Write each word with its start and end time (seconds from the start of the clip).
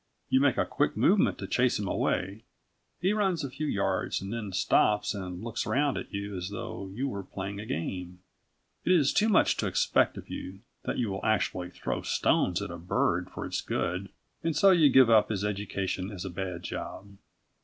You 0.29 0.39
make 0.39 0.57
a 0.57 0.65
quick 0.65 0.97
movement 0.97 1.37
to 1.37 1.45
chase 1.47 1.77
him 1.77 1.87
away: 1.87 2.41
he 2.99 3.13
runs 3.13 3.43
a 3.43 3.51
few 3.51 3.67
yards 3.67 4.19
and 4.19 4.33
then 4.33 4.51
stops 4.51 5.13
and 5.13 5.43
looks 5.43 5.67
round 5.67 5.95
at 5.95 6.11
you 6.11 6.35
as 6.35 6.49
though 6.49 6.87
you 6.91 7.07
were 7.07 7.21
playing 7.21 7.59
a 7.59 7.67
game. 7.67 8.17
It 8.83 8.93
is 8.93 9.13
too 9.13 9.29
much 9.29 9.57
to 9.57 9.67
expect 9.67 10.17
of 10.17 10.27
you 10.27 10.61
that 10.85 10.97
you 10.97 11.11
will 11.11 11.23
actually 11.23 11.69
throw 11.69 12.01
stones 12.01 12.63
at 12.63 12.71
a 12.71 12.79
bird 12.79 13.29
for 13.29 13.45
its 13.45 13.61
good, 13.61 14.09
and 14.43 14.55
so 14.55 14.71
you 14.71 14.89
give 14.89 15.11
up 15.11 15.29
his 15.29 15.45
education 15.45 16.09
as 16.09 16.25
a 16.25 16.31
bad 16.31 16.63
job. 16.63 17.17